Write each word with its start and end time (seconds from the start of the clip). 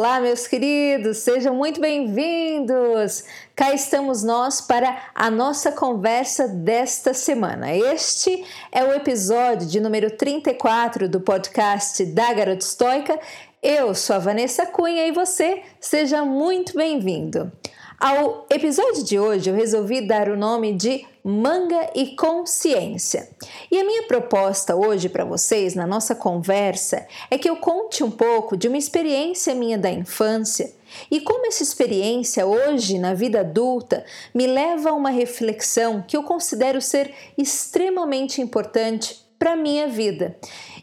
Olá, 0.00 0.18
meus 0.18 0.46
queridos, 0.46 1.18
sejam 1.18 1.54
muito 1.54 1.78
bem-vindos! 1.78 3.22
Cá 3.54 3.74
estamos 3.74 4.22
nós 4.22 4.58
para 4.58 5.10
a 5.14 5.30
nossa 5.30 5.70
conversa 5.72 6.48
desta 6.48 7.12
semana. 7.12 7.76
Este 7.76 8.42
é 8.72 8.82
o 8.82 8.94
episódio 8.94 9.68
de 9.68 9.78
número 9.78 10.10
34 10.10 11.06
do 11.06 11.20
podcast 11.20 12.02
da 12.06 12.32
Garota 12.32 12.64
Estoica. 12.64 13.20
Eu 13.62 13.94
sou 13.94 14.16
a 14.16 14.18
Vanessa 14.18 14.64
Cunha 14.64 15.06
e 15.06 15.12
você 15.12 15.62
seja 15.78 16.24
muito 16.24 16.74
bem-vindo. 16.74 17.52
Ao 18.00 18.46
episódio 18.48 19.04
de 19.04 19.18
hoje 19.18 19.50
eu 19.50 19.54
resolvi 19.54 20.00
dar 20.00 20.30
o 20.30 20.36
nome 20.36 20.72
de 20.72 21.06
Manga 21.22 21.90
e 21.94 22.16
Consciência. 22.16 23.28
E 23.70 23.78
a 23.78 23.84
minha 23.84 24.04
proposta 24.04 24.74
hoje 24.74 25.10
para 25.10 25.22
vocês, 25.22 25.74
na 25.74 25.86
nossa 25.86 26.14
conversa, 26.14 27.06
é 27.30 27.36
que 27.36 27.50
eu 27.50 27.56
conte 27.56 28.02
um 28.02 28.10
pouco 28.10 28.56
de 28.56 28.68
uma 28.68 28.78
experiência 28.78 29.54
minha 29.54 29.76
da 29.76 29.90
infância 29.90 30.72
e 31.10 31.20
como 31.20 31.46
essa 31.46 31.62
experiência 31.62 32.46
hoje, 32.46 32.98
na 32.98 33.12
vida 33.12 33.40
adulta, 33.40 34.02
me 34.34 34.46
leva 34.46 34.88
a 34.88 34.94
uma 34.94 35.10
reflexão 35.10 36.02
que 36.08 36.16
eu 36.16 36.22
considero 36.22 36.80
ser 36.80 37.12
extremamente 37.36 38.40
importante 38.40 39.28
para 39.40 39.56
minha 39.56 39.88
vida. 39.88 40.36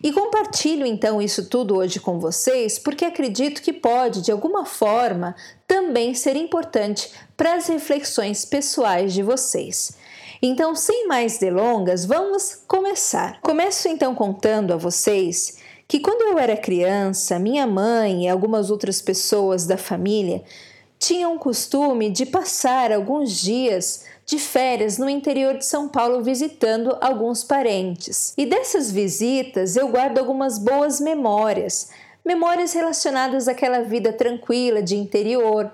E 0.03 0.11
compartilho 0.11 0.83
então 0.83 1.21
isso 1.21 1.47
tudo 1.47 1.77
hoje 1.77 1.99
com 1.99 2.19
vocês 2.19 2.79
porque 2.79 3.05
acredito 3.05 3.61
que 3.61 3.71
pode, 3.71 4.23
de 4.23 4.31
alguma 4.31 4.65
forma, 4.65 5.35
também 5.67 6.15
ser 6.15 6.35
importante 6.35 7.11
para 7.37 7.53
as 7.53 7.67
reflexões 7.67 8.43
pessoais 8.43 9.13
de 9.13 9.21
vocês. 9.21 9.95
Então, 10.41 10.75
sem 10.75 11.07
mais 11.07 11.37
delongas, 11.37 12.03
vamos 12.03 12.63
começar. 12.67 13.39
Começo 13.41 13.87
então 13.87 14.15
contando 14.15 14.73
a 14.73 14.77
vocês 14.77 15.59
que 15.87 15.99
quando 15.99 16.23
eu 16.23 16.39
era 16.39 16.57
criança, 16.57 17.37
minha 17.37 17.67
mãe 17.67 18.25
e 18.25 18.27
algumas 18.27 18.71
outras 18.71 19.01
pessoas 19.01 19.67
da 19.67 19.77
família 19.77 20.43
tinham 20.97 21.35
o 21.35 21.39
costume 21.39 22.09
de 22.09 22.25
passar 22.25 22.91
alguns 22.91 23.31
dias 23.39 24.03
de 24.27 24.37
férias 24.37 24.97
no 24.97 25.09
interior 25.09 25.57
de 25.57 25.65
São 25.65 25.87
Paulo 25.87 26.21
visitando 26.21 26.97
alguns 26.99 27.45
parentes. 27.45 28.33
E 28.37 28.45
dessas 28.45 28.91
visitas 28.91 29.77
eu 29.77 29.87
guardo 29.87 30.17
algumas 30.17 30.59
boas 30.59 30.99
memórias, 30.99 31.89
memórias 32.25 32.73
relacionadas 32.73 33.47
àquela 33.47 33.83
vida 33.83 34.11
tranquila 34.11 34.83
de 34.83 34.97
interior, 34.97 35.71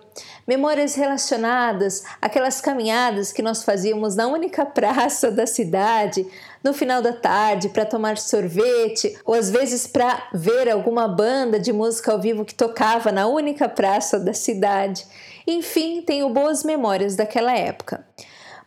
memórias 0.48 0.94
relacionadas 0.94 2.04
àquelas 2.22 2.62
caminhadas 2.62 3.32
que 3.32 3.42
nós 3.42 3.64
fazíamos 3.64 4.16
na 4.16 4.28
única 4.28 4.64
praça 4.68 5.32
da 5.32 5.48
cidade 5.48 6.24
no 6.64 6.74
final 6.74 7.02
da 7.02 7.12
tarde 7.12 7.70
para 7.70 7.88
tomar 7.88 8.20
sorvete 8.20 9.18
ou 9.26 9.34
às 9.34 9.50
vezes 9.50 9.88
para 9.88 10.30
ver 10.32 10.70
alguma 10.70 11.08
banda 11.08 11.60
de 11.60 11.74
música 11.74 12.12
ao 12.12 12.22
vivo 12.22 12.46
que 12.46 12.54
tocava 12.54 13.12
na 13.12 13.26
única 13.26 13.68
praça 13.68 14.20
da 14.20 14.32
cidade. 14.32 15.08
Enfim, 15.48 16.04
tenho 16.04 16.30
boas 16.30 16.64
memórias 16.64 17.16
daquela 17.16 17.58
época. 17.58 18.06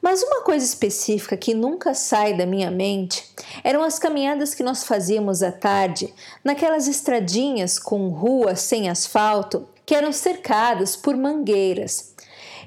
Mas 0.07 0.23
uma 0.23 0.43
coisa 0.43 0.65
específica 0.65 1.37
que 1.37 1.53
nunca 1.53 1.93
sai 1.93 2.33
da 2.33 2.47
minha 2.47 2.71
mente 2.71 3.29
eram 3.65 3.83
as 3.83 3.99
caminhadas 3.99 4.55
que 4.55 4.63
nós 4.63 4.85
fazíamos 4.85 5.43
à 5.43 5.51
tarde, 5.51 6.15
naquelas 6.45 6.87
estradinhas 6.87 7.77
com 7.77 8.11
rua 8.11 8.55
sem 8.55 8.89
asfalto, 8.89 9.69
que 9.85 9.97
eram 9.97 10.13
cercadas 10.13 10.95
por 10.95 11.17
mangueiras. 11.17 12.15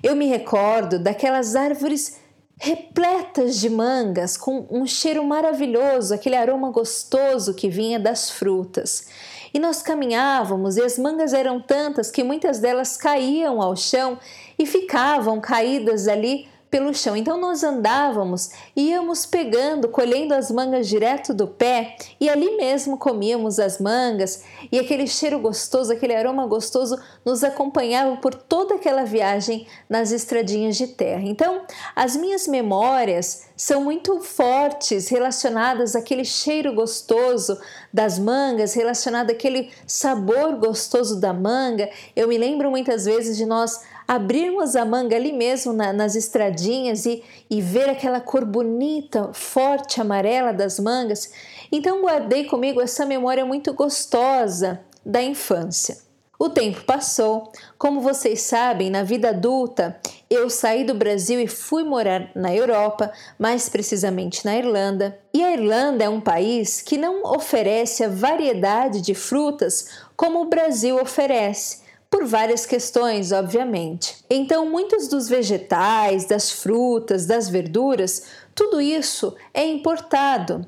Eu 0.04 0.18
me 0.18 0.28
recordo 0.28 1.00
daquelas 1.00 1.56
árvores 1.56 2.18
repletas 2.58 3.58
de 3.58 3.70
mangas, 3.70 4.36
com 4.36 4.68
um 4.70 4.86
cheiro 4.86 5.24
maravilhoso, 5.24 6.14
aquele 6.14 6.36
aroma 6.36 6.72
gostoso 6.72 7.54
que 7.54 7.70
vinha 7.70 7.98
das 7.98 8.30
frutas. 8.30 9.08
E 9.54 9.60
nós 9.60 9.82
caminhávamos 9.82 10.76
e 10.76 10.82
as 10.82 11.00
mangas 11.00 11.32
eram 11.32 11.62
tantas 11.62 12.12
que 12.12 12.22
muitas 12.22 12.60
delas 12.60 12.98
caíam 12.98 13.62
ao 13.62 13.78
chão 13.78 14.20
e 14.60 14.66
ficavam 14.66 15.40
caídas 15.40 16.06
ali 16.10 16.46
pelo 16.70 16.94
chão. 16.94 17.16
Então 17.16 17.38
nós 17.38 17.64
andávamos, 17.64 18.52
íamos 18.76 19.26
pegando, 19.26 19.90
colhendo 19.90 20.34
as 20.34 20.52
mangas 20.52 20.88
direto 20.88 21.34
do 21.34 21.48
pé 21.48 21.96
e 22.20 22.30
ali 22.30 22.58
mesmo 22.58 22.98
comíamos 22.98 23.60
as 23.60 23.80
mangas 23.80 24.44
e 24.72 24.78
aquele 24.78 25.08
cheiro 25.08 25.40
gostoso, 25.40 25.92
aquele 25.92 26.16
aroma 26.16 26.46
gostoso 26.46 27.00
nos 27.26 27.44
acompanhava 27.44 28.18
por 28.18 28.36
toda 28.36 28.76
aquela 28.76 29.04
viagem 29.04 29.66
nas 29.90 30.12
estradinhas 30.12 30.78
de 30.78 30.88
terra. 30.88 31.24
Então, 31.24 31.62
as 31.96 32.16
minhas 32.16 32.48
memórias 32.48 33.50
são 33.56 33.84
muito 33.84 34.22
fortes 34.22 35.10
relacionadas 35.10 35.96
àquele 35.96 36.24
cheiro 36.24 36.74
gostoso 36.74 37.60
das 37.92 38.20
mangas, 38.20 38.74
relacionado 38.74 39.32
àquele 39.32 39.72
sabor 39.86 40.56
gostoso 40.56 41.20
da 41.20 41.34
manga. 41.34 41.90
Eu 42.16 42.28
me 42.28 42.38
lembro 42.38 42.70
muitas 42.70 43.06
vezes 43.06 43.36
de 43.36 43.46
nós 43.46 43.82
abrirmos 44.10 44.76
a 44.76 44.84
manga 44.84 45.16
ali 45.16 45.32
mesmo 45.32 45.72
na, 45.72 45.94
nas 45.94 46.16
estradinhas 46.16 47.06
e, 47.06 47.24
e 47.48 47.62
ver 47.62 47.88
aquela 47.88 48.20
cor 48.20 48.44
bonita, 48.44 49.30
forte, 49.34 50.02
amarela 50.02 50.52
das 50.52 50.80
mangas. 50.80 51.32
Então 51.72 52.02
guardei 52.02 52.46
comigo 52.46 52.82
essa 52.82 53.06
memória 53.06 53.46
muito 53.46 53.72
gostosa 53.72 54.80
da 55.06 55.22
infância. 55.22 56.00
O 56.40 56.50
tempo 56.50 56.84
passou, 56.86 57.52
como 57.78 58.02
vocês 58.02 58.42
sabem, 58.42 58.90
na 58.90 59.04
vida 59.04 59.30
adulta 59.30 60.00
eu 60.28 60.50
saí 60.50 60.84
do 60.84 60.96
Brasil 60.96 61.40
e 61.40 61.48
fui 61.48 61.84
morar 61.84 62.32
na 62.34 62.52
Europa, 62.56 63.12
mais 63.38 63.70
precisamente 63.70 64.44
na 64.44 64.58
Irlanda. 64.58 65.20
E 65.32 65.44
a 65.44 65.54
Irlanda 65.54 66.04
é 66.04 66.10
um 66.10 66.22
país 66.22 66.82
que 66.82 66.98
não 66.98 67.22
oferece 67.24 68.04
a 68.04 68.10
variedade 68.10 69.02
de 69.02 69.14
frutas 69.14 69.88
como 70.16 70.42
o 70.42 70.50
Brasil 70.50 71.00
oferece 71.00 71.89
por 72.10 72.26
várias 72.26 72.66
questões, 72.66 73.32
obviamente. 73.32 74.24
Então, 74.30 74.70
muitos 74.70 75.08
dos 75.08 75.30
vegetais, 75.30 76.26
das 76.26 76.52
frutas, 76.52 77.26
das 77.26 77.50
verduras, 77.50 78.24
tudo 78.56 78.82
isso 78.82 79.36
é 79.54 79.66
importado 79.66 80.68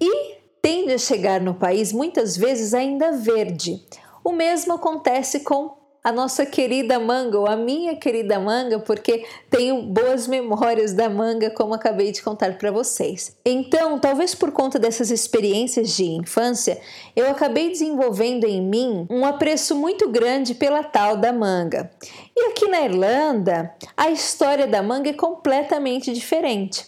e 0.00 0.38
tende 0.62 0.92
a 0.92 0.98
chegar 0.98 1.40
no 1.40 1.54
país 1.54 1.92
muitas 1.92 2.36
vezes 2.36 2.74
ainda 2.74 3.12
verde. 3.12 3.84
O 4.24 4.32
mesmo 4.32 4.74
acontece 4.74 5.40
com 5.40 5.79
a 6.02 6.10
nossa 6.10 6.46
querida 6.46 6.98
manga, 6.98 7.38
ou 7.38 7.46
a 7.46 7.56
minha 7.56 7.94
querida 7.94 8.38
manga, 8.38 8.78
porque 8.78 9.26
tenho 9.50 9.82
boas 9.82 10.26
memórias 10.26 10.94
da 10.94 11.10
manga, 11.10 11.50
como 11.50 11.74
acabei 11.74 12.10
de 12.10 12.22
contar 12.22 12.56
para 12.56 12.70
vocês. 12.70 13.36
Então, 13.44 13.98
talvez 13.98 14.34
por 14.34 14.50
conta 14.50 14.78
dessas 14.78 15.10
experiências 15.10 15.94
de 15.94 16.04
infância, 16.04 16.80
eu 17.14 17.30
acabei 17.30 17.68
desenvolvendo 17.68 18.44
em 18.44 18.62
mim 18.62 19.06
um 19.10 19.26
apreço 19.26 19.74
muito 19.74 20.08
grande 20.08 20.54
pela 20.54 20.82
tal 20.82 21.16
da 21.16 21.32
manga. 21.32 21.90
E 22.34 22.46
aqui 22.46 22.66
na 22.68 22.80
Irlanda, 22.80 23.74
a 23.94 24.10
história 24.10 24.66
da 24.66 24.82
manga 24.82 25.10
é 25.10 25.14
completamente 25.14 26.12
diferente. 26.12 26.86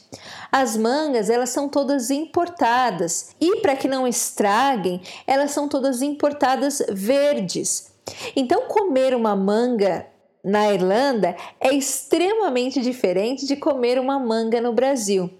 As 0.51 0.77
mangas, 0.77 1.29
elas 1.29 1.51
são 1.51 1.69
todas 1.69 2.11
importadas 2.11 3.35
e 3.41 3.57
para 3.57 3.77
que 3.77 3.89
não 3.89 4.07
estraguem, 4.07 5.01
elas 5.27 5.51
são 5.51 5.69
todas 5.69 6.01
importadas 6.01 6.83
verdes. 6.91 7.92
Então, 8.35 8.63
comer 8.63 9.15
uma 9.15 9.37
manga 9.37 10.07
na 10.45 10.73
Irlanda 10.73 11.37
é 11.61 11.73
extremamente 11.73 12.81
diferente 12.81 13.47
de 13.47 13.57
comer 13.57 13.99
uma 13.99 14.19
manga 14.19 14.61
no 14.61 14.73
Brasil. 14.73 15.31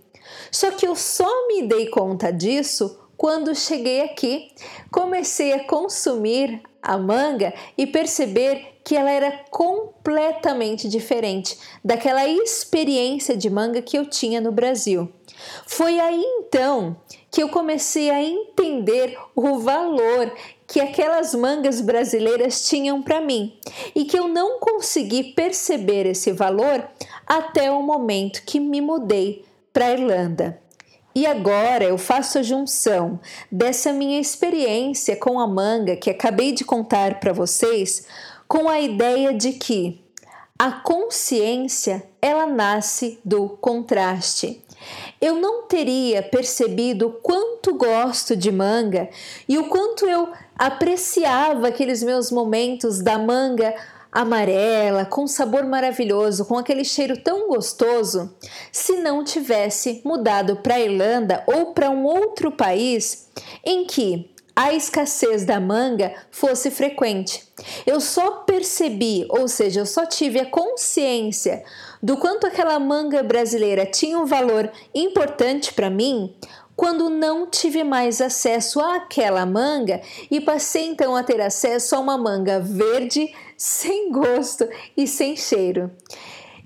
Só 0.51 0.71
que 0.71 0.87
eu 0.87 0.95
só 0.95 1.49
me 1.49 1.63
dei 1.63 1.89
conta 1.89 2.33
disso 2.33 2.99
quando 3.17 3.55
cheguei 3.55 4.03
aqui, 4.03 4.51
comecei 4.91 5.53
a 5.53 5.65
consumir 5.65 6.61
a 6.83 6.99
manga 6.99 7.55
e 7.79 7.87
perceber 7.87 8.81
que 8.85 8.97
ela 8.97 9.11
era 9.11 9.31
completamente 9.49 10.89
diferente 10.89 11.57
daquela 11.85 12.27
experiência 12.27 13.37
de 13.37 13.49
manga 13.49 13.81
que 13.81 13.97
eu 13.97 14.07
tinha 14.07 14.41
no 14.41 14.51
Brasil. 14.51 15.09
Foi 15.67 16.01
aí 16.01 16.23
então 16.39 16.97
que 17.31 17.43
eu 17.43 17.49
comecei 17.49 18.11
a 18.11 18.23
entender 18.23 19.17
o 19.37 19.61
valor 19.61 20.33
que 20.73 20.81
aquelas 20.81 21.35
mangas 21.35 21.83
brasileiras 21.83 22.67
tinham 22.67 23.03
para 23.03 23.21
mim 23.21 23.53
e 23.95 24.07
que 24.07 24.19
eu 24.19 24.27
não 24.27 24.59
consegui 24.59 25.35
perceber 25.35 26.07
esse 26.07 26.33
valor 26.33 26.83
até 27.27 27.71
o 27.71 27.83
momento 27.83 28.43
que 28.47 28.59
me 28.59 28.81
mudei 28.81 29.45
para 29.71 29.89
a 29.89 29.93
Irlanda. 29.93 30.59
E 31.15 31.27
agora 31.27 31.85
eu 31.85 31.99
faço 31.99 32.39
a 32.39 32.43
junção 32.43 33.21
dessa 33.51 33.93
minha 33.93 34.19
experiência 34.19 35.15
com 35.15 35.39
a 35.39 35.47
manga 35.47 35.95
que 35.95 36.09
acabei 36.09 36.53
de 36.53 36.65
contar 36.65 37.21
para 37.21 37.35
vocês 37.35 38.07
com 38.49 38.67
a 38.67 38.81
ideia 38.81 39.35
de 39.35 39.53
que 39.53 40.03
a 40.59 40.73
consciência 40.73 42.03
ela 42.23 42.47
nasce 42.47 43.21
do 43.23 43.47
contraste 43.61 44.62
eu 45.23 45.37
não 45.37 45.63
teria 45.63 46.21
percebido 46.21 47.07
o 47.07 47.13
quanto 47.13 47.75
gosto 47.75 48.35
de 48.35 48.51
manga 48.51 49.09
e 49.49 49.57
o 49.57 49.69
quanto 49.69 50.05
eu 50.05 50.29
apreciava 50.59 51.69
aqueles 51.69 52.03
meus 52.03 52.33
momentos 52.33 53.01
da 53.01 53.17
manga 53.17 53.73
amarela, 54.11 55.07
com 55.07 55.27
sabor 55.27 55.65
maravilhoso, 55.65 56.45
com 56.45 56.59
aquele 56.59 56.85
cheiro 56.85 57.17
tão 57.23 57.49
gostoso, 57.49 58.35
se 58.71 58.97
não 58.97 59.25
tivesse 59.25 60.03
mudado 60.05 60.57
para 60.57 60.75
a 60.75 60.81
Irlanda 60.81 61.43
ou 61.47 61.73
para 61.73 61.89
um 61.89 62.05
outro 62.05 62.51
país 62.51 63.31
em 63.65 63.87
que 63.87 64.32
a 64.55 64.73
escassez 64.73 65.45
da 65.45 65.59
manga 65.61 66.15
fosse 66.31 66.71
frequente. 66.71 67.43
Eu 67.87 68.01
só 68.01 68.43
percebi, 68.43 69.27
ou 69.29 69.49
seja, 69.49 69.81
eu 69.81 69.87
só 69.87 70.05
tive 70.05 70.39
a 70.41 70.47
consciência 70.47 71.65
do 72.03 72.17
quanto 72.17 72.47
aquela 72.47 72.79
manga 72.79 73.23
brasileira 73.23 73.87
tinha 73.87 74.19
um 74.19 74.27
valor 74.27 74.71
importante 74.95 75.73
para 75.73 75.89
mim 75.89 76.35
quando 76.75 77.11
não 77.11 77.47
tive 77.47 77.85
mais 77.85 78.21
acesso 78.21 78.81
àquela 78.81 79.45
manga 79.45 80.01
e 80.31 80.41
passei 80.41 80.87
então 80.87 81.15
a 81.15 81.23
ter 81.23 81.41
acesso 81.41 81.95
a 81.95 82.01
uma 82.01 82.17
manga 82.19 82.59
verde, 82.61 83.33
sem 83.57 84.11
gosto 84.11 84.69
e 84.97 85.07
sem 85.07 85.37
cheiro. 85.37 85.91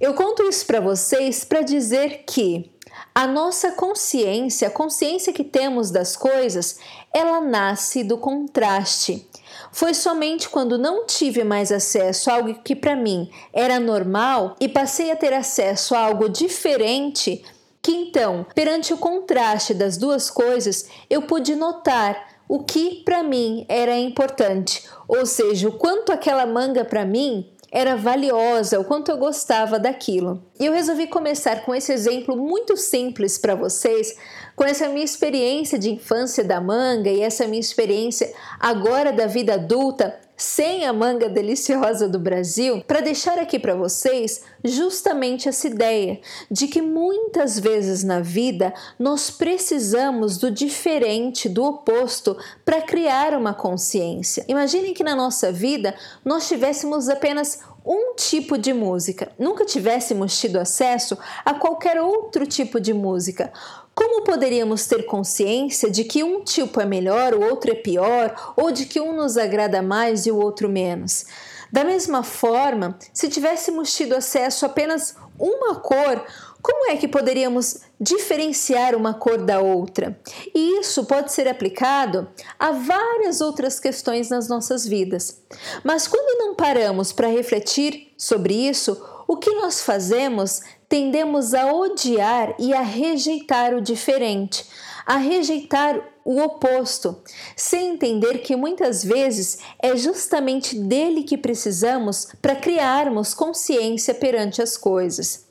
Eu 0.00 0.14
conto 0.14 0.42
isso 0.44 0.64
para 0.66 0.80
vocês 0.80 1.44
para 1.44 1.62
dizer 1.62 2.24
que 2.26 2.70
a 3.16 3.26
nossa 3.26 3.72
consciência, 3.72 4.68
a 4.68 4.70
consciência 4.70 5.32
que 5.32 5.42
temos 5.42 5.90
das 5.90 6.14
coisas, 6.14 6.78
ela 7.14 7.40
nasce 7.40 8.04
do 8.04 8.18
contraste. 8.18 9.26
Foi 9.72 9.94
somente 9.94 10.50
quando 10.50 10.76
não 10.76 11.06
tive 11.06 11.42
mais 11.42 11.72
acesso 11.72 12.30
a 12.30 12.34
algo 12.34 12.52
que 12.62 12.76
para 12.76 12.94
mim 12.94 13.30
era 13.54 13.80
normal 13.80 14.54
e 14.60 14.68
passei 14.68 15.10
a 15.10 15.16
ter 15.16 15.32
acesso 15.32 15.94
a 15.94 16.00
algo 16.00 16.28
diferente 16.28 17.42
que 17.80 17.92
então, 17.92 18.44
perante 18.54 18.92
o 18.92 18.98
contraste 18.98 19.72
das 19.72 19.96
duas 19.96 20.30
coisas, 20.30 20.86
eu 21.08 21.22
pude 21.22 21.56
notar 21.56 22.36
o 22.46 22.64
que 22.64 23.02
para 23.02 23.22
mim 23.22 23.64
era 23.66 23.96
importante, 23.96 24.86
ou 25.08 25.24
seja, 25.24 25.68
o 25.68 25.78
quanto 25.78 26.12
aquela 26.12 26.44
manga 26.44 26.84
para 26.84 27.06
mim 27.06 27.50
era 27.70 27.96
valiosa, 27.96 28.78
o 28.78 28.84
quanto 28.84 29.10
eu 29.10 29.18
gostava 29.18 29.78
daquilo. 29.78 30.42
E 30.58 30.66
eu 30.66 30.72
resolvi 30.72 31.06
começar 31.06 31.64
com 31.64 31.74
esse 31.74 31.92
exemplo 31.92 32.36
muito 32.36 32.76
simples 32.76 33.38
para 33.38 33.54
vocês, 33.54 34.16
com 34.54 34.64
essa 34.64 34.88
minha 34.88 35.04
experiência 35.04 35.78
de 35.78 35.90
infância 35.90 36.42
da 36.42 36.60
manga 36.60 37.10
e 37.10 37.20
essa 37.20 37.46
minha 37.46 37.60
experiência 37.60 38.32
agora 38.58 39.12
da 39.12 39.26
vida 39.26 39.54
adulta, 39.54 40.18
sem 40.36 40.86
a 40.86 40.92
manga 40.92 41.28
deliciosa 41.28 42.08
do 42.08 42.18
Brasil, 42.18 42.82
para 42.86 43.00
deixar 43.00 43.38
aqui 43.38 43.58
para 43.58 43.74
vocês 43.74 44.42
justamente 44.62 45.48
essa 45.48 45.66
ideia 45.66 46.20
de 46.50 46.68
que 46.68 46.82
muitas 46.82 47.58
vezes 47.58 48.04
na 48.04 48.20
vida 48.20 48.74
nós 48.98 49.30
precisamos 49.30 50.36
do 50.36 50.50
diferente, 50.50 51.48
do 51.48 51.64
oposto, 51.64 52.36
para 52.64 52.82
criar 52.82 53.34
uma 53.34 53.54
consciência. 53.54 54.44
Imaginem 54.48 54.92
que 54.92 55.04
na 55.04 55.16
nossa 55.16 55.50
vida 55.50 55.94
nós 56.24 56.46
tivéssemos 56.46 57.08
apenas 57.08 57.60
um 57.86 58.16
tipo 58.16 58.58
de 58.58 58.72
música, 58.72 59.30
nunca 59.38 59.64
tivéssemos 59.64 60.38
tido 60.38 60.56
acesso 60.56 61.16
a 61.44 61.54
qualquer 61.54 62.00
outro 62.00 62.44
tipo 62.44 62.80
de 62.80 62.92
música. 62.92 63.52
Como 63.96 64.24
poderíamos 64.24 64.86
ter 64.86 65.06
consciência 65.06 65.90
de 65.90 66.04
que 66.04 66.22
um 66.22 66.44
tipo 66.44 66.82
é 66.82 66.84
melhor, 66.84 67.32
o 67.32 67.42
outro 67.42 67.70
é 67.70 67.74
pior, 67.74 68.52
ou 68.54 68.70
de 68.70 68.84
que 68.84 69.00
um 69.00 69.16
nos 69.16 69.38
agrada 69.38 69.80
mais 69.80 70.26
e 70.26 70.30
o 70.30 70.36
outro 70.36 70.68
menos? 70.68 71.24
Da 71.72 71.82
mesma 71.82 72.22
forma, 72.22 72.98
se 73.10 73.30
tivéssemos 73.30 73.94
tido 73.96 74.14
acesso 74.14 74.66
a 74.66 74.68
apenas 74.68 75.16
uma 75.38 75.76
cor, 75.76 76.22
como 76.60 76.90
é 76.90 76.96
que 76.96 77.08
poderíamos 77.08 77.78
diferenciar 77.98 78.94
uma 78.94 79.14
cor 79.14 79.38
da 79.38 79.60
outra? 79.60 80.20
E 80.54 80.78
isso 80.78 81.06
pode 81.06 81.32
ser 81.32 81.48
aplicado 81.48 82.28
a 82.58 82.72
várias 82.72 83.40
outras 83.40 83.80
questões 83.80 84.28
nas 84.28 84.46
nossas 84.46 84.86
vidas. 84.86 85.40
Mas 85.82 86.06
quando 86.06 86.38
não 86.38 86.54
paramos 86.54 87.12
para 87.12 87.28
refletir 87.28 88.12
sobre 88.18 88.52
isso, 88.52 89.00
o 89.26 89.36
que 89.36 89.50
nós 89.54 89.80
fazemos 89.82 90.60
tendemos 90.88 91.54
a 91.54 91.72
odiar 91.72 92.54
e 92.58 92.72
a 92.72 92.82
rejeitar 92.82 93.74
o 93.74 93.80
diferente, 93.80 94.64
a 95.04 95.16
rejeitar 95.16 96.00
o 96.24 96.40
oposto, 96.40 97.22
sem 97.54 97.92
entender 97.92 98.38
que 98.38 98.56
muitas 98.56 99.04
vezes 99.04 99.58
é 99.80 99.96
justamente 99.96 100.76
dele 100.76 101.22
que 101.22 101.38
precisamos 101.38 102.26
para 102.42 102.56
criarmos 102.56 103.32
consciência 103.32 104.12
perante 104.12 104.60
as 104.60 104.76
coisas. 104.76 105.46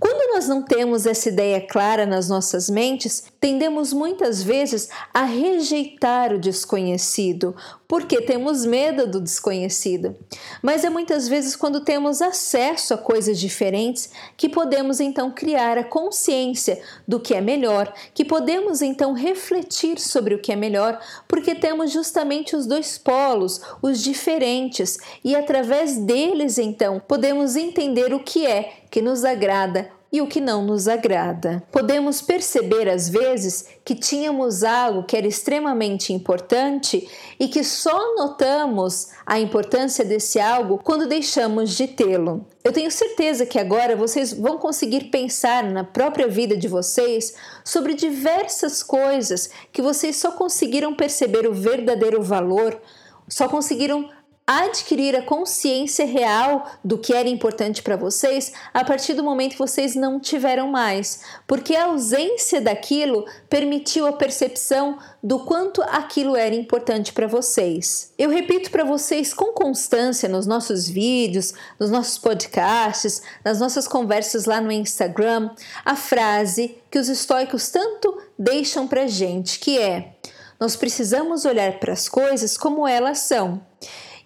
Quando 0.00 0.32
nós 0.32 0.48
não 0.48 0.62
temos 0.62 1.04
essa 1.04 1.28
ideia 1.28 1.60
clara 1.60 2.06
nas 2.06 2.26
nossas 2.26 2.70
mentes, 2.70 3.24
tendemos 3.38 3.92
muitas 3.92 4.42
vezes 4.42 4.88
a 5.12 5.24
rejeitar 5.24 6.32
o 6.32 6.38
desconhecido, 6.38 7.54
porque 7.86 8.22
temos 8.22 8.64
medo 8.64 9.06
do 9.06 9.20
desconhecido. 9.20 10.16
Mas 10.62 10.84
é 10.84 10.88
muitas 10.88 11.28
vezes 11.28 11.54
quando 11.54 11.84
temos 11.84 12.22
acesso 12.22 12.94
a 12.94 12.98
coisas 12.98 13.38
diferentes 13.38 14.10
que 14.38 14.48
podemos 14.48 15.00
então 15.00 15.30
criar 15.30 15.76
a 15.76 15.84
consciência 15.84 16.80
do 17.06 17.20
que 17.20 17.34
é 17.34 17.40
melhor, 17.42 17.92
que 18.14 18.24
podemos 18.24 18.80
então 18.80 19.12
refletir 19.12 20.00
sobre 20.00 20.34
o 20.34 20.40
que 20.40 20.50
é 20.50 20.56
melhor, 20.56 20.98
porque 21.28 21.54
temos 21.54 21.92
justamente 21.92 22.56
os 22.56 22.64
dois 22.64 22.96
polos, 22.96 23.60
os 23.82 24.02
diferentes, 24.02 24.96
e 25.22 25.36
através 25.36 25.98
deles 25.98 26.56
então 26.56 27.02
podemos 27.06 27.54
entender 27.54 28.14
o 28.14 28.20
que 28.20 28.46
é 28.46 28.79
que 28.90 29.00
nos 29.00 29.24
agrada 29.24 29.90
e 30.12 30.20
o 30.20 30.26
que 30.26 30.40
não 30.40 30.64
nos 30.64 30.88
agrada. 30.88 31.62
Podemos 31.70 32.20
perceber 32.20 32.88
às 32.88 33.08
vezes 33.08 33.66
que 33.84 33.94
tínhamos 33.94 34.64
algo 34.64 35.04
que 35.04 35.16
era 35.16 35.26
extremamente 35.26 36.12
importante 36.12 37.08
e 37.38 37.46
que 37.46 37.62
só 37.62 38.16
notamos 38.16 39.10
a 39.24 39.38
importância 39.38 40.04
desse 40.04 40.40
algo 40.40 40.80
quando 40.82 41.06
deixamos 41.06 41.76
de 41.76 41.86
tê-lo. 41.86 42.44
Eu 42.64 42.72
tenho 42.72 42.90
certeza 42.90 43.46
que 43.46 43.58
agora 43.58 43.96
vocês 43.96 44.32
vão 44.32 44.58
conseguir 44.58 45.04
pensar 45.04 45.62
na 45.62 45.84
própria 45.84 46.26
vida 46.26 46.56
de 46.56 46.66
vocês 46.66 47.34
sobre 47.64 47.94
diversas 47.94 48.82
coisas 48.82 49.50
que 49.72 49.80
vocês 49.80 50.16
só 50.16 50.32
conseguiram 50.32 50.94
perceber 50.94 51.46
o 51.46 51.54
verdadeiro 51.54 52.20
valor, 52.20 52.80
só 53.28 53.48
conseguiram 53.48 54.10
adquirir 54.46 55.14
a 55.14 55.22
consciência 55.22 56.04
real 56.04 56.68
do 56.84 56.98
que 56.98 57.14
era 57.14 57.28
importante 57.28 57.82
para 57.82 57.96
vocês 57.96 58.52
a 58.74 58.84
partir 58.84 59.14
do 59.14 59.22
momento 59.22 59.52
que 59.52 59.58
vocês 59.58 59.94
não 59.94 60.18
tiveram 60.18 60.68
mais, 60.68 61.20
porque 61.46 61.76
a 61.76 61.84
ausência 61.84 62.60
daquilo 62.60 63.24
permitiu 63.48 64.06
a 64.06 64.12
percepção 64.12 64.98
do 65.22 65.40
quanto 65.44 65.82
aquilo 65.82 66.34
era 66.34 66.54
importante 66.54 67.12
para 67.12 67.28
vocês. 67.28 68.12
Eu 68.18 68.28
repito 68.28 68.70
para 68.70 68.82
vocês 68.82 69.32
com 69.32 69.52
constância 69.52 70.28
nos 70.28 70.46
nossos 70.46 70.88
vídeos, 70.88 71.54
nos 71.78 71.90
nossos 71.90 72.18
podcasts, 72.18 73.22
nas 73.44 73.60
nossas 73.60 73.86
conversas 73.86 74.46
lá 74.46 74.60
no 74.60 74.72
Instagram, 74.72 75.50
a 75.84 75.94
frase 75.94 76.76
que 76.90 76.98
os 76.98 77.08
estoicos 77.08 77.68
tanto 77.68 78.20
deixam 78.36 78.88
para 78.88 79.06
gente, 79.06 79.60
que 79.60 79.78
é: 79.78 80.14
nós 80.58 80.74
precisamos 80.74 81.44
olhar 81.44 81.78
para 81.78 81.92
as 81.92 82.08
coisas 82.08 82.58
como 82.58 82.86
elas 82.86 83.20
são. 83.20 83.62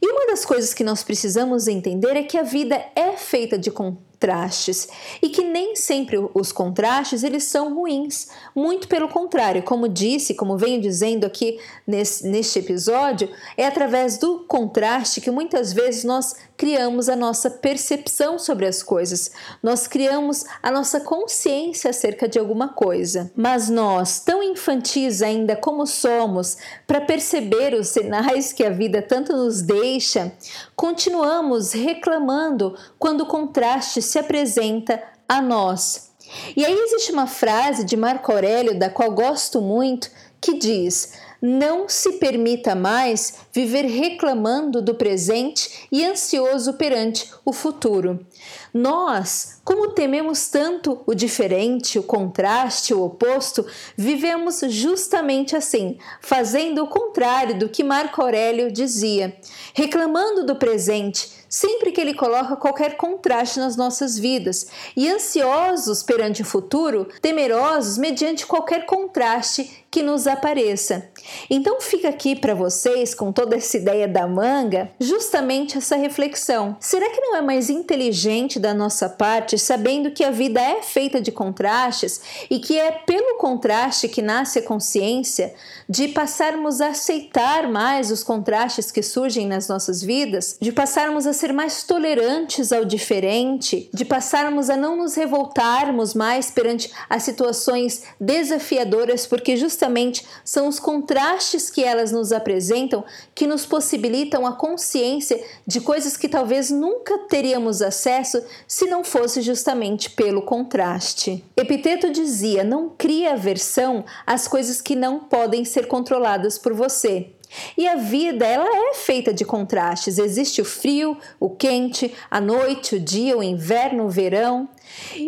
E 0.05 0.07
uma 0.07 0.27
das 0.27 0.45
coisas 0.45 0.75
que 0.75 0.85
nós 0.85 1.03
precisamos 1.03 1.67
entender 1.67 2.15
é 2.15 2.23
que 2.23 2.37
a 2.37 2.43
vida 2.43 2.79
é 2.95 3.13
feita 3.17 3.57
de 3.57 3.71
contrastes 3.71 4.87
e 5.23 5.31
que 5.31 5.43
nem 5.43 5.75
sempre 5.75 6.19
os 6.35 6.53
contrastes 6.53 7.23
eles 7.23 7.45
são 7.45 7.75
ruins, 7.75 8.29
muito 8.55 8.87
pelo 8.87 9.09
contrário, 9.09 9.63
como 9.63 9.89
disse, 9.89 10.35
como 10.35 10.59
venho 10.59 10.79
dizendo 10.79 11.25
aqui 11.25 11.59
nesse, 11.87 12.29
neste 12.29 12.59
episódio, 12.59 13.31
é 13.57 13.67
através 13.67 14.19
do 14.19 14.41
contraste 14.41 15.23
que 15.23 15.31
muitas 15.31 15.73
vezes 15.73 16.05
nós 16.05 16.37
criamos 16.57 17.09
a 17.09 17.17
nossa 17.17 17.51
percepção 17.51 18.39
sobre 18.39 18.67
as 18.67 18.83
coisas, 18.83 19.31
nós 19.63 19.87
criamos 19.87 20.45
a 20.63 20.71
nossa 20.71 21.01
consciência 21.01 21.91
acerca 21.91 22.29
de 22.29 22.39
alguma 22.39 22.69
coisa. 22.69 23.31
Mas 23.35 23.69
nós, 23.69 24.21
tão 24.21 24.43
infantis 24.43 25.23
ainda 25.23 25.57
como 25.57 25.87
somos, 25.87 26.57
para 26.87 27.01
perceber 27.01 27.75
os 27.75 27.89
sinais 27.89 28.53
que 28.53 28.65
a 28.65 28.71
vida 28.71 29.03
tanto 29.03 29.37
nos 29.37 29.63
deixa, 29.63 30.33
continuamos 30.77 31.73
reclamando 31.73 32.77
quando 32.99 33.23
o 33.23 33.27
contraste 33.27 34.01
se 34.01 34.19
apresenta 34.19 35.03
a 35.29 35.41
nós. 35.41 36.13
E 36.57 36.65
aí 36.65 36.73
existe 36.73 37.13
uma 37.13 37.27
frase 37.27 37.85
de 37.85 37.97
Marco 37.97 38.33
Aurélio, 38.33 38.79
da 38.79 38.89
qual 38.89 39.11
gosto 39.11 39.61
muito, 39.61 40.11
que 40.45 40.59
diz: 40.59 41.15
não 41.41 41.89
se 41.89 42.13
permita 42.13 42.75
mais 42.75 43.35
viver 43.51 43.87
reclamando 43.87 44.83
do 44.83 44.95
presente 44.95 45.89
e 45.91 46.05
ansioso 46.05 46.75
perante 46.75 47.31
o 47.47 47.53
futuro. 47.53 48.27
Nós, 48.73 49.61
como 49.65 49.93
tememos 49.93 50.49
tanto 50.49 51.01
o 51.07 51.15
diferente, 51.15 51.99
o 51.99 52.03
contraste, 52.03 52.93
o 52.93 53.03
oposto, 53.03 53.65
vivemos 53.97 54.61
justamente 54.69 55.57
assim, 55.57 55.97
fazendo 56.21 56.83
o 56.83 56.89
contrário 56.89 57.59
do 57.59 57.71
que 57.71 57.83
Marco 57.83 58.21
Aurélio 58.21 58.71
dizia, 58.71 59.35
reclamando 59.73 60.45
do 60.45 60.57
presente 60.57 61.44
sempre 61.55 61.93
que 61.93 62.01
ele 62.01 62.15
coloca 62.15 62.57
qualquer 62.57 62.97
contraste 62.97 63.61
nas 63.61 63.77
nossas 63.77 64.19
vidas 64.19 64.67
e 64.97 65.09
ansiosos 65.09 66.03
perante 66.03 66.43
o 66.43 66.45
futuro, 66.45 67.07
temerosos 67.23 67.97
mediante 67.97 68.45
qualquer 68.45 68.85
contraste 68.87 69.85
que 69.95 70.03
nos 70.03 70.27
apareça. 70.27 71.09
Então 71.49 71.81
fica 71.81 72.09
aqui 72.09 72.35
para 72.35 72.53
vocês, 72.53 73.15
com 73.15 73.31
toda 73.31 73.55
essa 73.55 73.77
ideia 73.77 74.09
da 74.09 74.27
manga, 74.27 74.91
justamente 74.99 75.79
essa 75.79 75.95
reflexão. 75.95 76.77
Será 76.81 77.09
que 77.09 77.21
não 77.21 77.37
é 77.37 77.41
mais 77.41 77.71
inteligente 77.71 78.59
da 78.59 78.75
nossa 78.75 79.09
parte, 79.09 79.57
sabendo 79.57 80.11
que 80.11 80.25
a 80.25 80.33
vida 80.33 80.61
é 80.61 80.83
feita 80.83 81.21
de 81.21 81.31
contrastes 81.31 82.21
e 82.51 82.59
que 82.59 82.77
é 82.77 82.91
pelo 82.91 83.39
contraste 83.39 84.09
que 84.09 84.21
nasce 84.21 84.59
a 84.59 84.63
consciência, 84.63 85.55
de 85.89 86.09
passarmos 86.09 86.81
a 86.81 86.89
aceitar 86.89 87.69
mais 87.71 88.11
os 88.11 88.25
contrastes 88.25 88.91
que 88.91 89.03
surgem 89.03 89.47
nas 89.47 89.69
nossas 89.69 90.03
vidas, 90.03 90.57
de 90.61 90.73
passarmos 90.73 91.25
a 91.25 91.33
ser 91.45 91.53
mais 91.53 91.83
tolerantes 91.83 92.73
ao 92.73 92.87
diferente, 92.87 93.91
de 93.93 94.03
passarmos 94.03 94.71
a 94.71 94.79
não 94.79 94.97
nos 94.97 95.15
revoltarmos 95.15 96.15
mais 96.15 96.51
perante 96.51 96.91
as 97.09 97.23
situações 97.23 98.03
desafiadoras, 98.19 99.27
porque 99.27 99.55
justamente 99.55 100.25
são 100.43 100.67
os 100.67 100.81
contrastes 100.81 101.69
que 101.69 101.85
elas 101.85 102.11
nos 102.11 102.33
apresentam 102.33 103.05
que 103.35 103.47
nos 103.47 103.67
possibilitam 103.67 104.47
a 104.47 104.53
consciência 104.53 105.39
de 105.67 105.83
coisas 105.83 106.17
que 106.17 106.31
talvez 106.31 106.71
nunca 106.71 107.19
teríamos 107.29 107.83
acesso 107.83 108.43
se 108.67 108.87
não 108.87 109.05
fosse 109.05 109.43
justamente 109.43 110.09
pelo 110.09 110.41
contraste. 110.41 111.45
Epiteto 111.55 112.11
dizia: 112.11 112.65
não 112.65 112.89
cria 112.89 113.35
aversão 113.35 114.03
às 114.27 114.49
coisas 114.49 114.81
que 114.81 114.97
não 114.97 115.21
podem 115.21 115.63
ser 115.63 115.89
controladas 115.89 116.57
por 116.57 116.73
você. 116.73 117.34
E 117.77 117.87
a 117.87 117.97
vida, 117.97 118.47
ela 118.47 118.67
é 118.67 118.95
feita 118.95 119.33
de 119.33 119.45
contrastes. 119.45 120.19
Existe 120.19 120.61
o 120.61 120.65
frio, 120.65 121.17
o 121.39 121.51
quente, 121.51 122.15
a 122.31 122.41
noite, 122.41 122.97
o 122.97 123.01
dia, 123.01 123.37
o 123.37 123.43
inverno, 123.43 124.05
o 124.05 124.11
verão. 124.11 124.69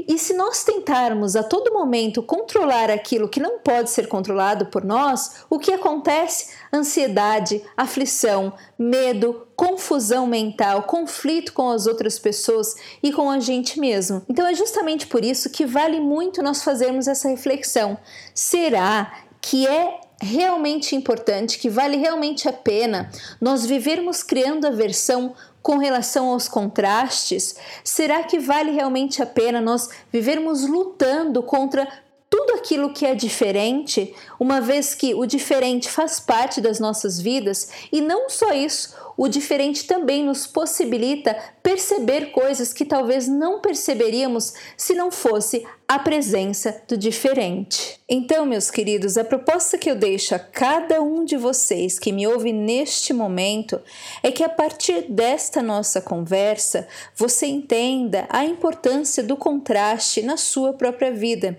E 0.06 0.18
se 0.18 0.34
nós 0.34 0.64
tentarmos 0.64 1.34
a 1.34 1.42
todo 1.42 1.72
momento 1.72 2.22
controlar 2.22 2.90
aquilo 2.90 3.28
que 3.28 3.40
não 3.40 3.58
pode 3.58 3.90
ser 3.90 4.06
controlado 4.06 4.66
por 4.66 4.84
nós, 4.84 5.44
o 5.50 5.58
que 5.58 5.72
acontece? 5.72 6.54
Ansiedade, 6.72 7.62
aflição, 7.76 8.52
medo, 8.78 9.46
confusão 9.56 10.26
mental, 10.26 10.82
conflito 10.82 11.52
com 11.52 11.70
as 11.70 11.86
outras 11.86 12.18
pessoas 12.18 12.74
e 13.02 13.12
com 13.12 13.30
a 13.30 13.40
gente 13.40 13.80
mesmo. 13.80 14.22
Então 14.28 14.46
é 14.46 14.54
justamente 14.54 15.06
por 15.06 15.24
isso 15.24 15.50
que 15.50 15.64
vale 15.64 16.00
muito 16.00 16.42
nós 16.42 16.62
fazermos 16.62 17.08
essa 17.08 17.28
reflexão. 17.28 17.98
Será 18.34 19.12
que 19.40 19.66
é 19.66 20.00
realmente 20.20 20.96
importante, 20.96 21.58
que 21.58 21.68
vale 21.68 21.96
realmente 21.96 22.48
a 22.48 22.52
pena 22.52 23.10
nós 23.40 23.66
vivermos 23.66 24.22
criando 24.22 24.66
aversão 24.66 25.34
com 25.62 25.78
relação 25.78 26.28
aos 26.30 26.48
contrastes? 26.48 27.56
Será 27.84 28.22
que 28.22 28.38
vale 28.38 28.70
realmente 28.72 29.22
a 29.22 29.26
pena 29.26 29.60
nós 29.60 29.88
vivermos 30.12 30.66
lutando 30.66 31.42
contra 31.42 31.86
tudo 32.28 32.54
aquilo 32.54 32.92
que 32.92 33.06
é 33.06 33.14
diferente, 33.14 34.14
uma 34.38 34.60
vez 34.60 34.94
que 34.94 35.14
o 35.14 35.26
diferente 35.26 35.88
faz 35.88 36.18
parte 36.18 36.60
das 36.60 36.80
nossas 36.80 37.20
vidas 37.20 37.70
e 37.92 38.00
não 38.00 38.28
só 38.28 38.52
isso, 38.52 38.94
o 39.16 39.28
diferente 39.28 39.86
também 39.86 40.22
nos 40.22 40.46
possibilita 40.46 41.36
perceber 41.62 42.32
coisas 42.32 42.72
que 42.72 42.84
talvez 42.84 43.26
não 43.26 43.60
perceberíamos 43.60 44.52
se 44.76 44.94
não 44.94 45.10
fosse 45.10 45.66
a 45.88 45.98
presença 45.98 46.82
do 46.88 46.96
diferente. 46.96 48.00
Então, 48.08 48.44
meus 48.44 48.70
queridos, 48.70 49.16
a 49.16 49.24
proposta 49.24 49.78
que 49.78 49.90
eu 49.90 49.94
deixo 49.94 50.34
a 50.34 50.38
cada 50.38 51.00
um 51.00 51.24
de 51.24 51.36
vocês 51.36 51.98
que 51.98 52.12
me 52.12 52.26
ouve 52.26 52.52
neste 52.52 53.12
momento 53.12 53.80
é 54.22 54.32
que 54.32 54.42
a 54.42 54.48
partir 54.48 55.02
desta 55.08 55.62
nossa 55.62 56.00
conversa 56.00 56.88
você 57.14 57.46
entenda 57.46 58.26
a 58.28 58.44
importância 58.44 59.22
do 59.22 59.36
contraste 59.36 60.22
na 60.22 60.36
sua 60.36 60.72
própria 60.72 61.12
vida 61.12 61.58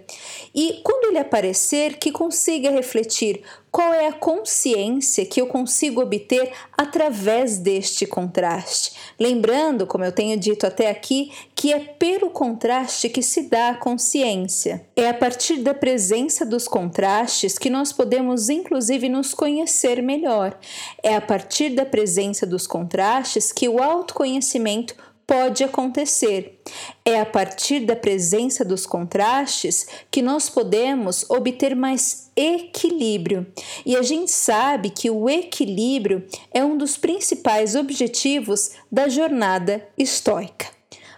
e, 0.54 0.82
quando 0.84 1.10
ele 1.10 1.20
aparecer, 1.20 1.98
que 1.98 2.12
consiga 2.12 2.70
refletir 2.70 3.44
qual 3.78 3.94
é 3.94 4.08
a 4.08 4.12
consciência 4.12 5.24
que 5.24 5.40
eu 5.40 5.46
consigo 5.46 6.02
obter 6.02 6.52
através 6.76 7.60
deste 7.60 8.08
contraste? 8.08 8.94
Lembrando, 9.20 9.86
como 9.86 10.04
eu 10.04 10.12
tenho 10.12 10.36
dito 10.36 10.66
até 10.66 10.90
aqui, 10.90 11.32
que 11.54 11.72
é 11.72 11.78
pelo 11.78 12.32
contraste 12.32 13.08
que 13.08 13.22
se 13.22 13.44
dá 13.44 13.70
a 13.70 13.76
consciência. 13.76 14.84
É 14.96 15.08
a 15.08 15.14
partir 15.14 15.58
da 15.58 15.76
presença 15.76 16.44
dos 16.44 16.68
contrastes 16.68 17.60
que 17.60 17.70
nós 17.70 17.94
podemos, 17.94 18.50
inclusive, 18.50 19.10
nos 19.10 19.36
conhecer 19.36 20.02
melhor. 20.02 20.58
É 21.04 21.16
a 21.16 21.22
partir 21.22 21.70
da 21.70 21.86
presença 21.86 22.48
dos 22.48 22.66
contrastes 22.66 23.52
que 23.52 23.70
o 23.70 23.80
autoconhecimento 23.80 24.96
pode 25.28 25.62
acontecer. 25.62 26.62
É 27.04 27.20
a 27.20 27.26
partir 27.26 27.82
da 27.82 27.98
presença 27.98 28.64
dos 28.64 28.86
contrastes 28.86 29.86
que 30.10 30.22
nós 30.22 30.50
podemos 30.50 31.30
obter 31.30 31.76
mais 31.76 32.32
equilíbrio. 32.36 33.46
E 33.86 33.98
a 33.98 34.02
gente 34.02 34.32
sabe 34.32 34.90
que 34.90 35.10
o 35.10 35.30
equilíbrio 35.30 36.26
é 36.54 36.64
um 36.64 36.78
dos 36.78 36.96
principais 36.96 37.76
objetivos 37.76 38.72
da 38.90 39.10
jornada 39.10 39.86
estoica. 39.98 40.68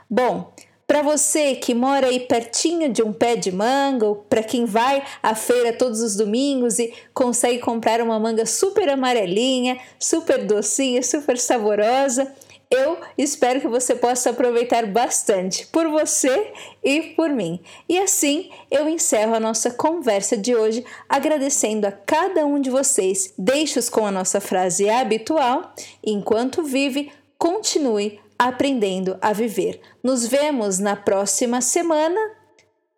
Bom, 0.09 0.51
para 0.89 1.03
você 1.03 1.53
que 1.53 1.75
mora 1.75 2.07
aí 2.07 2.21
pertinho 2.21 2.91
de 2.91 3.03
um 3.03 3.13
pé 3.13 3.35
de 3.35 3.51
manga, 3.51 4.07
ou 4.07 4.15
para 4.15 4.41
quem 4.41 4.65
vai 4.65 5.03
à 5.21 5.35
feira 5.35 5.71
todos 5.71 6.01
os 6.01 6.15
domingos 6.15 6.79
e 6.79 6.91
consegue 7.13 7.59
comprar 7.59 8.01
uma 8.01 8.19
manga 8.19 8.43
super 8.43 8.89
amarelinha, 8.89 9.77
super 9.99 10.43
docinha, 10.43 11.03
super 11.03 11.37
saborosa, 11.37 12.33
eu 12.71 12.99
espero 13.17 13.59
que 13.59 13.67
você 13.67 13.95
possa 13.95 14.29
aproveitar 14.29 14.85
bastante 14.85 15.65
por 15.67 15.87
você 15.87 16.53
e 16.83 17.01
por 17.15 17.29
mim. 17.29 17.59
E 17.87 17.97
assim 17.97 18.51
eu 18.69 18.87
encerro 18.87 19.33
a 19.33 19.39
nossa 19.39 19.71
conversa 19.71 20.37
de 20.37 20.55
hoje 20.55 20.85
agradecendo 21.07 21.87
a 21.87 21.91
cada 21.91 22.45
um 22.45 22.61
de 22.61 22.69
vocês. 22.69 23.33
Deixo-os 23.37 23.89
com 23.89 24.05
a 24.05 24.11
nossa 24.11 24.39
frase 24.39 24.89
habitual: 24.89 25.73
enquanto 26.03 26.63
vive, 26.63 27.11
continue 27.37 28.19
aprendendo 28.37 29.17
a 29.21 29.33
viver. 29.33 29.81
Nos 30.03 30.27
vemos 30.27 30.77
na 30.79 30.95
próxima 30.95 31.61
semana. 31.61 32.19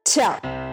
Tchau! 0.03 0.70